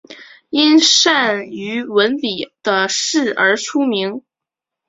[0.49, 4.23] 因善于文笔的事而出名。